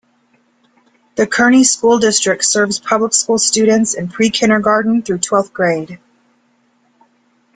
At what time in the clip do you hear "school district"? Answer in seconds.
1.63-2.43